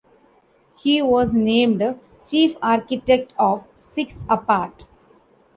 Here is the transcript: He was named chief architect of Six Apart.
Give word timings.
He 0.79 0.99
was 1.03 1.31
named 1.31 1.99
chief 2.25 2.57
architect 2.59 3.33
of 3.37 3.65
Six 3.77 4.17
Apart. 4.27 4.87